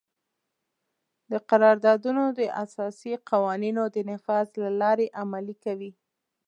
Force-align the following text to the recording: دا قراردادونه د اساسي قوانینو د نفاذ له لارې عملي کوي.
دا 1.29 1.39
قراردادونه 1.49 2.23
د 2.39 2.41
اساسي 2.63 3.13
قوانینو 3.29 3.83
د 3.95 3.97
نفاذ 4.11 4.47
له 4.63 4.69
لارې 4.81 5.07
عملي 5.21 5.55
کوي. 5.63 5.91